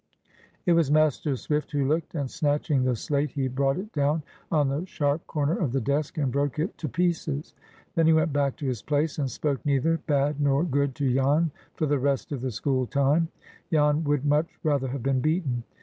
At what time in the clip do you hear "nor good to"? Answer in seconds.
10.41-11.13